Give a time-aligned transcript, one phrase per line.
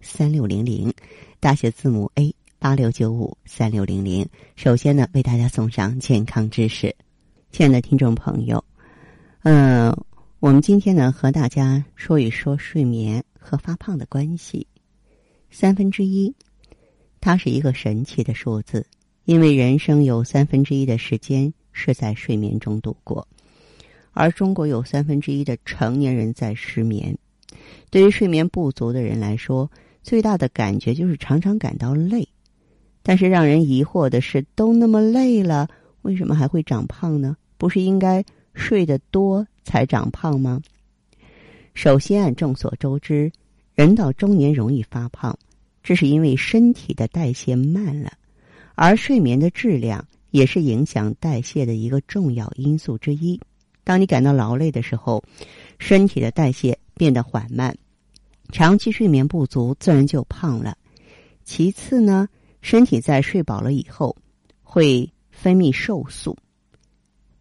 [0.00, 0.92] 三六零零，
[1.40, 4.28] 大写字母 A 八六九五三六零零。
[4.56, 6.94] 首先呢，为大家送上健康知识。
[7.50, 8.62] 亲爱的听众朋友，
[9.42, 9.96] 嗯，
[10.40, 14.66] 我们今天呢，和大家说一说睡眠和发胖的关系。
[15.50, 16.34] 三分之一，
[17.20, 18.86] 它是一个神奇的数字，
[19.24, 23.26] 因为人生有三分之一的时间是在睡眠中度过。
[24.12, 27.16] 而中国有三分之一的成年人在失眠，
[27.88, 29.70] 对于睡眠不足的人来说，
[30.08, 32.26] 最大的感觉就是常常感到累。
[33.02, 35.68] 但是让人疑惑的是，都那么累了，
[36.00, 37.36] 为什么还会长胖呢？
[37.58, 40.62] 不是应该睡得多才长胖吗？
[41.74, 43.30] 首先，众所周知，
[43.74, 45.38] 人到中年容易发胖，
[45.82, 48.10] 这是因为身体的代谢慢了，
[48.76, 53.38] 而睡眠的质量也是影响代谢的一个重要因素之一。
[53.84, 55.22] 当你感到劳累的时候，
[55.78, 57.76] 身体的代谢变得缓慢，
[58.50, 60.76] 长期睡眠不足，自然就胖了。
[61.44, 62.28] 其次呢，
[62.60, 64.16] 身体在睡饱了以后
[64.62, 66.36] 会分泌瘦素。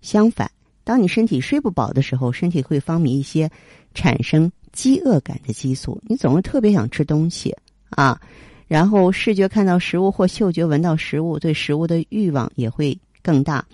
[0.01, 0.49] 相反，
[0.83, 3.49] 当你身体睡不饱的时候，身体会分泌一些
[3.93, 7.55] 产生饥饿感的激素，你总是特别想吃东西
[7.89, 8.19] 啊。
[8.67, 13.65] 然后视觉看到食物或嗅觉闻到食物，对食物的欲望也会更大。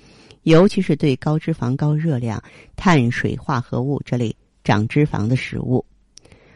[0.43, 2.41] 尤其是对高脂肪、高热量、
[2.75, 5.85] 碳水化合物这类长脂肪的食物，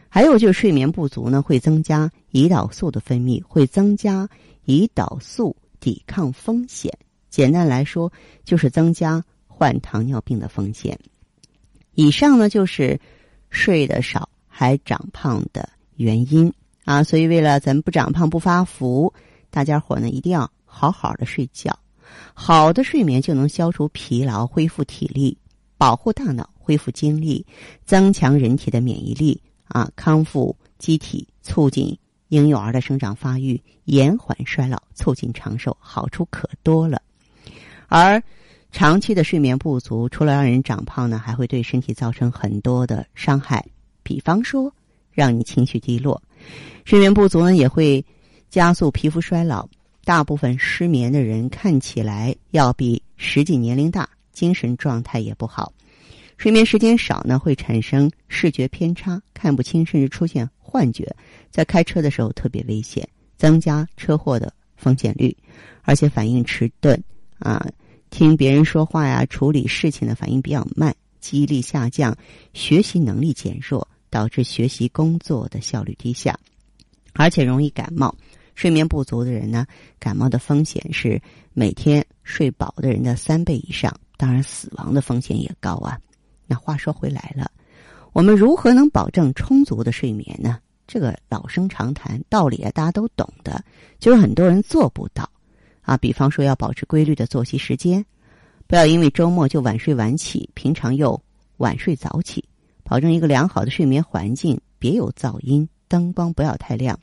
[0.08, 4.28] 还有就是睡眠不足呢，会增加胰岛素的分泌，会增加
[4.66, 6.92] 胰岛素抵抗风险。
[7.28, 8.10] 简单来说，
[8.44, 10.98] 就是增加患糖尿病的风险。
[11.94, 12.98] 以上呢，就是
[13.50, 16.52] 睡得少还长胖的原因
[16.84, 17.02] 啊。
[17.02, 19.12] 所以，为了咱不长胖、不发福，
[19.50, 21.78] 大家伙呢一定要好好的睡觉。
[22.32, 25.36] 好的睡眠就能消除疲劳、恢复体力、
[25.76, 27.44] 保护大脑、恢复精力、
[27.84, 31.96] 增强人体的免疫力啊，康复机体、促进
[32.28, 37.00] 婴幼儿的生长发育、延缓衰老、促进长寿，好处可多了。
[37.86, 38.22] 而
[38.70, 43.64] 长期的睡眠不足，除了让人长胖呢，还会对身体造成很多的伤害。
[44.02, 44.72] 比方说，
[45.10, 46.22] 让你情绪低落，
[46.84, 48.04] 睡眠不足呢，也会
[48.50, 49.68] 加速皮肤衰老。
[50.04, 55.70] 大部分失眠的人看起来要比实际年龄大，精神状态也不好。
[56.38, 61.12] 睡眠时间少呢，会产生视觉偏差，看不清，甚至出现幻觉。
[61.50, 63.06] 在开车的时候特别危险，
[63.36, 65.36] 增加车祸的风险率。
[65.82, 67.02] 而且反应迟钝
[67.40, 67.66] 啊，
[68.08, 72.16] 听别人说话呀，处理事情的反应比较慢，记忆力下降，
[72.54, 76.38] 学习能力减弱，导致学习工作的效率低下，
[77.14, 78.14] 而且容易感冒。
[78.54, 79.66] 睡眠不足的人呢，
[79.98, 81.20] 感冒的风险是
[81.52, 85.98] 每天睡饱的人的三倍以上，当然死亡的风险也高啊。
[86.48, 87.48] 那话说回来了，
[88.12, 90.58] 我们如何能保证充足的睡眠呢？
[90.86, 93.62] 这个老生常谈，道理啊大家都懂的，
[94.00, 95.28] 就是很多人做不到
[95.82, 95.98] 啊。
[95.98, 98.02] 比方说，要保持规律的作息时间，
[98.66, 101.22] 不要因为周末就晚睡晚起，平常又
[101.58, 102.42] 晚睡早起，
[102.82, 106.98] 保证一个良好的睡眠环境，别有噪音，灯光不要太亮。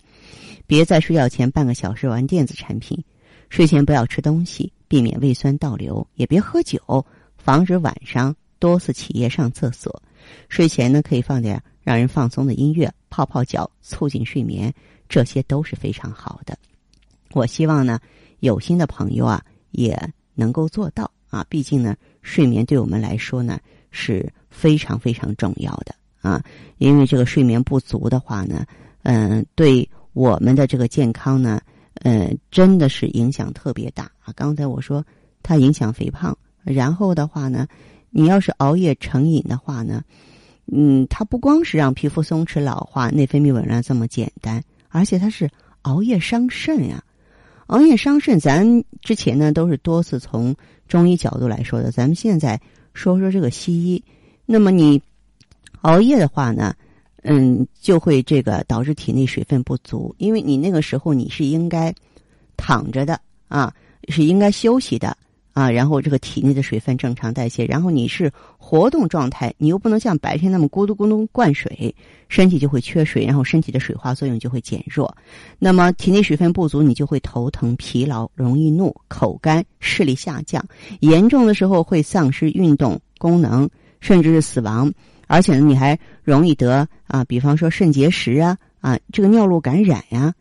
[0.66, 3.04] 别在睡觉前半个小时玩电子产品，
[3.50, 7.06] 睡前不要吃东西，避免胃酸倒流，也别喝酒，
[7.38, 10.02] 防止晚上多次起夜上厕所。
[10.50, 14.74] 睡前呢，可以放点让人放松的音乐，泡泡脚，促进睡眠，
[15.08, 16.58] 这些都是非常好的。
[17.32, 18.00] 我希望呢，
[18.40, 19.98] 有心的朋友啊，也
[20.34, 21.46] 能够做到啊。
[21.50, 23.60] 毕竟呢，睡眠对我们来说呢
[23.92, 26.44] 是非常非常重要的啊。
[26.78, 28.66] 因为这个睡眠不足的话呢，
[29.04, 29.90] 嗯，对。
[30.16, 31.60] 我们的这个健康呢，
[31.96, 34.32] 呃，真的是影响特别大啊！
[34.34, 35.06] 刚才我说
[35.44, 37.68] 它影响肥胖，然后的话呢，
[38.18, 40.02] 你要是熬夜成瘾的话呢，
[40.72, 45.50] 嗯，它不光是让皮肤松弛老化、内分泌紊乱这么简单，而且它是
[45.82, 47.04] 熬夜伤肾呀！
[47.68, 50.56] 熬夜伤肾，咱之前呢都是多次从
[50.88, 52.58] 中医角度来说的，咱们现在
[52.94, 54.02] 说说这个西医。
[54.46, 55.02] 那么你
[55.82, 56.74] 熬夜的话呢？
[57.24, 61.94] 嗯，就会这个导致体内水分不足，因为你那个时候你是应该
[62.56, 63.20] 躺着的
[63.50, 63.74] 啊，
[64.08, 65.18] 是应该休息的
[65.56, 71.96] 啊，然后这个体内的水分正常代谢，然后你是活动状态，你又不能像白天那么咕嘟咕嘟灌水，
[72.28, 75.16] 身体就会缺水，然后身体的水化作用就会减弱。
[75.58, 80.62] 那么体内水分不足，你就会头疼、疲劳、容易怒、口干、视力下降，
[81.00, 83.70] 严重的时候会丧失运动功能，
[84.02, 84.92] 甚至是死亡。
[85.28, 90.34] 而且呢，你还容易得啊，比方说肾结石啊，啊，这个尿路感染呀。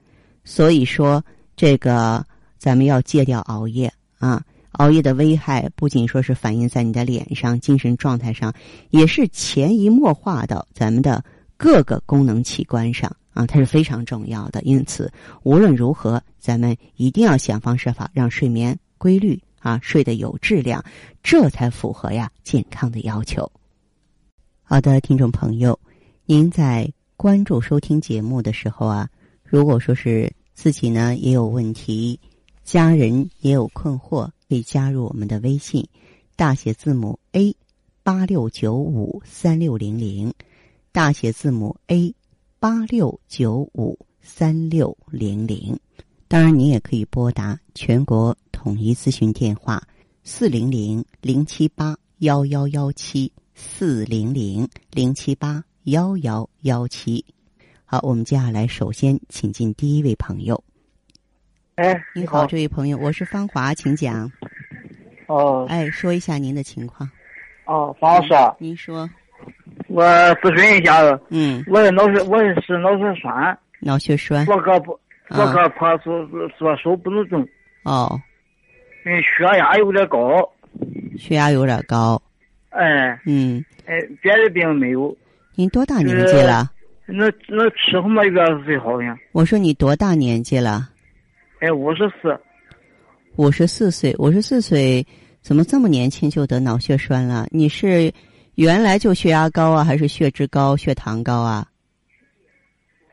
[0.42, 1.24] 所以说，
[1.54, 2.26] 这个
[2.58, 4.42] 咱们要戒掉熬夜啊。
[4.74, 8.52] 熬夜的危害不仅说是反映在你的脸上、精神状态上，
[8.90, 11.24] 也是潜移默化到咱们的
[11.56, 14.60] 各个功能器官上啊，它是非常重要的。
[14.62, 15.12] 因此，
[15.42, 20.84] 无论如何，咱们一定要想方设法让睡眠规律啊，睡得有质量，
[21.22, 23.50] 这才符合呀健康的要求。
[24.62, 25.78] 好的，听众朋友，
[26.26, 29.08] 您在关注收听节目的时候啊，
[29.44, 32.18] 如果说是自己呢也有问题，
[32.64, 35.86] 家人也有困惑，可以加入我们的微信，
[36.34, 37.54] 大写字母 A
[38.02, 40.32] 八六九五三六零零，
[40.90, 42.14] 大写字母 A
[42.58, 45.78] 八六九五三六零零。
[46.26, 49.86] 当然，你也可以拨打全国统一咨询电话
[50.24, 53.30] 四零零零七八幺幺幺七。
[53.56, 57.24] 四零零零七八幺幺幺七，
[57.84, 60.64] 好，我们接下来首先请进第一位朋友。
[61.76, 64.30] 哎，你好，这位朋友，我是芳华，请讲。
[65.26, 65.66] 哦。
[65.68, 67.10] 哎，说一下您的情况。
[67.64, 68.56] 哦，方老师。
[68.60, 69.10] 您说。
[69.88, 70.04] 我
[70.36, 71.20] 咨询一下子。
[71.30, 71.64] 嗯。
[71.66, 73.58] 我的脑血，我是脑血栓。
[73.80, 74.46] 脑血栓。
[74.46, 74.96] 我胳膊，
[75.30, 77.44] 我胳膊左左手不能动。
[77.82, 78.20] 哦。
[79.04, 80.48] 嗯，血压有点高。
[81.18, 82.22] 血压有点高。
[82.70, 85.16] 哎，嗯，哎，别的病没有。
[85.56, 86.70] 您多大年纪了？
[87.06, 89.18] 那那吃什么药是最好呀？
[89.32, 90.90] 我说你多大年纪了？
[91.60, 92.38] 哎，五十四。
[93.36, 95.04] 五十四岁，五十四岁，
[95.40, 97.46] 怎么这么年轻就得脑血栓了？
[97.50, 98.12] 你是
[98.54, 101.66] 原来就血压高啊，还是血脂高、血糖高啊？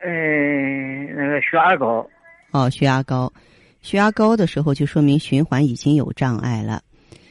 [0.00, 0.08] 哎，
[1.16, 2.08] 那个血压高。
[2.52, 3.32] 哦，血压高，
[3.80, 6.82] 血压高的时候就说明循环已经有障碍了。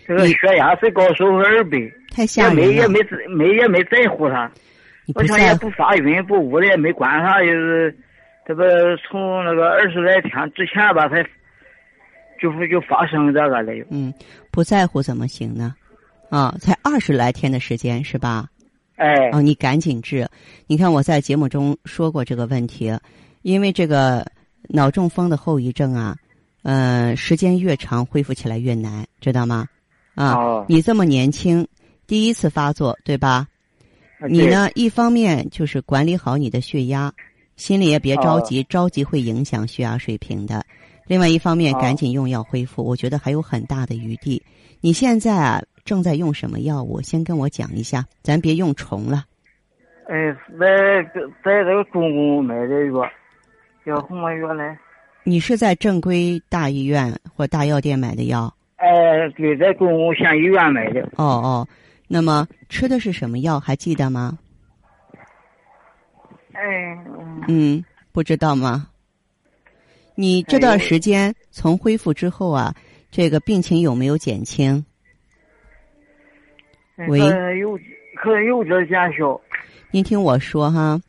[0.08, 1.78] 这个血压最高手二百，
[2.14, 2.62] 太吓人了。
[2.62, 3.00] 没也没
[3.30, 4.52] 没也没在乎他，
[5.16, 7.96] 我想也不发晕不捂的，也没管他，就是
[8.46, 8.64] 这不
[9.08, 11.24] 从那个二十来天之前吧，才
[12.42, 13.86] 就是就发生这个了。
[13.90, 14.14] 嗯，
[14.52, 15.76] 不在乎怎么行呢？
[16.30, 18.48] 啊，才二十来天的时间是吧？
[18.96, 19.30] 哎。
[19.32, 20.28] 哦，你赶紧治！
[20.66, 22.92] 你看我在节目中说过这个问题，
[23.42, 24.26] 因为这个
[24.70, 26.16] 脑中风的后遗症啊，
[26.64, 29.68] 嗯，时间越长恢复起来越难，知道吗？
[30.16, 31.68] 啊，你这么年轻，
[32.08, 33.48] 第一次发作对吧？
[34.30, 37.12] 你呢，一方面就是管理好你的血压，
[37.62, 40.66] 心里也别着急，着急会影响血压水平的。
[41.06, 44.42] 另外一方面，赶紧用药恢复，我觉得还有很大的余地。
[44.80, 47.00] 你现在啊，正在用什么药物？
[47.04, 49.26] 先跟我讲一下，咱别用重了。
[50.08, 51.04] 哎，在
[51.44, 53.08] 在这个中公买的药，
[53.86, 54.76] 叫什么药来？
[55.24, 58.52] 你是在正规大医院或大药店买的药？
[58.78, 61.02] 哎，对，在中公县医院买的。
[61.18, 61.68] 哦哦，
[62.08, 63.60] 那么吃的是什么药？
[63.60, 64.40] 还记得吗？
[66.54, 66.98] 哎。
[67.54, 67.84] 嗯，
[68.14, 68.88] 不知道吗？
[70.16, 72.74] 你这段时间从恢复之后啊，
[73.12, 74.86] 这个病情有没有减轻？
[77.10, 77.20] 喂。
[77.60, 77.78] 有，
[78.22, 79.40] 可能有点减小。
[79.90, 81.02] 您听我说哈，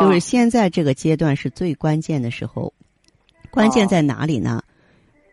[0.00, 2.72] 就是现在这个阶段是最关键的时候，
[3.50, 4.62] 关键在哪里呢？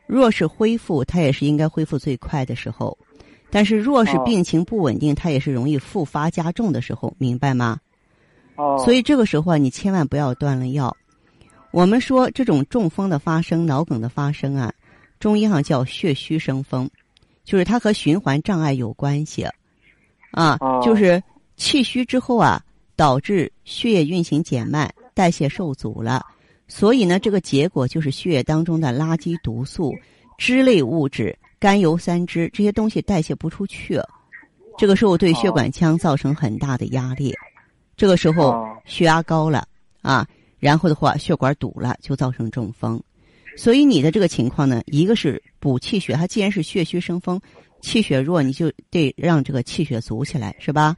[0.05, 2.97] 若是恢复，它也是应该恢复最快的时候；
[3.49, 7.79] 但是若是病情不稳定，它也是容易复发加重的时候，明白吗？
[8.57, 8.81] 哦。
[8.83, 10.95] 所以这个时候啊，你千万不要断了药。
[11.71, 14.73] 我们说这种中风的发生、脑梗的发生啊，
[15.19, 16.89] 中医上叫血虚生风，
[17.43, 19.47] 就是它和循环障碍有关系。
[20.31, 21.21] 啊，就是
[21.55, 22.61] 气虚之后啊，
[22.95, 26.25] 导致血液运行减慢，代谢受阻了。
[26.67, 29.95] 所以呢，这个结果就是血液当中的垃圾、毒素、
[30.37, 33.99] 脂类物质、甘油三酯这些东西代谢不出去，
[34.77, 37.33] 这个时候对血管腔造成很大的压力，
[37.97, 39.67] 这个时候血压高了
[40.01, 40.25] 啊，
[40.59, 43.01] 然后的话血管堵了，就造成中风。
[43.57, 47.41] 所以你的这个情况呢，一个是补气血，它既然是血虚生风，
[47.81, 50.95] 气血弱，你就得让这个气血足起来，是吧？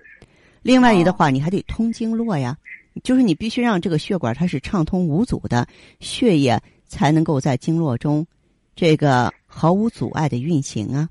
[0.62, 2.58] 另外一的话，你还得通经络呀。
[3.02, 5.66] 就是你必须让这个血管它是畅通无阻的，
[6.02, 8.28] 血液才能够在经络中，
[8.76, 11.10] 这个毫无阻碍的运行啊，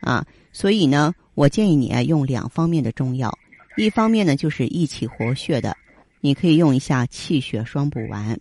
[0.00, 3.32] 啊，所以呢，我建议你啊用两方面的中药，
[3.76, 5.76] 一方面呢就是益气活血的，
[6.20, 8.38] 你可以用一下气血双补丸。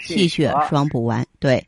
[0.00, 1.66] 气血双补丸，对。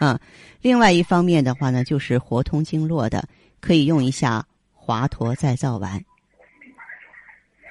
[0.00, 0.18] 嗯。
[0.60, 3.26] 另外一方面的话呢，就是活通经络的，
[3.60, 4.44] 可以用一下
[4.74, 6.04] 华佗再造丸。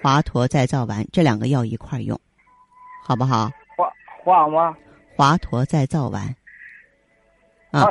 [0.02, 2.20] 华佗再造丸这两个药一块用，
[3.04, 3.52] 好不好？
[3.76, 3.92] 华
[4.24, 4.78] 华吗？
[5.16, 6.36] 华佗再造丸。
[7.72, 7.88] 啊。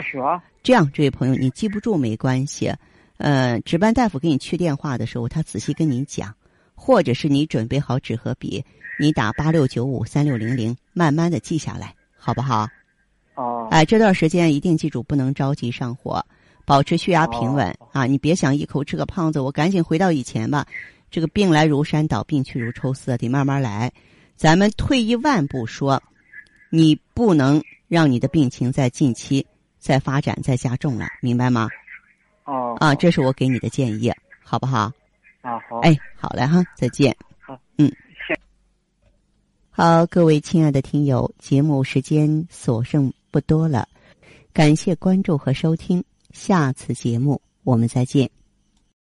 [0.62, 2.72] 这样，这位朋友，你记不住没关系。
[3.18, 6.34] 呃，值班大夫给你去电话的时候，他仔细跟你讲，
[6.74, 8.64] 或者是你准备好纸和笔，
[8.98, 12.68] 你打八六九五三六零零，慢慢的记下来，好不好？
[13.34, 13.68] 哦。
[13.70, 16.24] 哎，这段时间一定记住，不能着急上火，
[16.64, 18.06] 保持血压平稳啊！
[18.06, 20.66] 你别想一口吃个胖子，我赶紧回到以前吧。
[21.10, 23.90] 这个病来如山倒，病去如抽丝，得慢慢来。
[24.36, 26.00] 咱们退一万步说，
[26.70, 29.44] 你不能让你的病情在近期
[29.78, 31.68] 再发展、再加重了，明白吗？
[32.48, 32.76] 哦。
[32.80, 34.10] 啊，这是我给你的建议，
[34.42, 34.90] 好不好？
[35.42, 35.80] 啊，好。
[35.80, 37.14] 哎，好嘞哈，再见。
[37.40, 37.92] 好，嗯。
[39.70, 43.86] 好，各位亲爱的听友，节目时间所剩不多了，
[44.52, 46.02] 感谢关注和收听，
[46.32, 48.37] 下次节目我们再见。